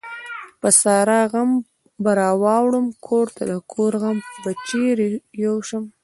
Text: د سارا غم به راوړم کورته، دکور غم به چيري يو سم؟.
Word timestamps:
د 0.61 0.63
سارا 0.81 1.21
غم 1.31 1.51
به 2.03 2.11
راوړم 2.21 2.87
کورته، 3.07 3.41
دکور 3.51 3.93
غم 4.01 4.17
به 4.43 4.51
چيري 4.67 5.11
يو 5.43 5.55
سم؟. 5.69 5.83